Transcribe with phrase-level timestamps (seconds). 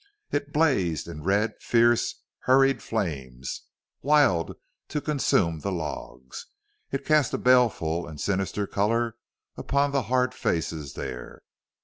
[0.31, 3.67] It blazed in red, fierce, hurried flames,
[4.01, 4.55] wild
[4.87, 6.47] to consume the logs.
[6.91, 9.15] It cast a baleful and sinister color
[9.57, 11.43] upon the hard faces there.